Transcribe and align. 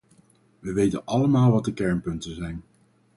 We 0.59 0.73
weten 0.73 1.03
allemaal 1.05 1.51
wat 1.51 1.65
de 1.65 1.73
kernpunten 1.73 2.35
zijn. 2.35 2.63